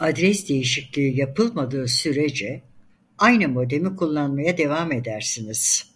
[0.00, 2.62] Adres değişikliği yapılmadığı sürece
[3.18, 5.92] aynı modemi kullamaya devam edersiniz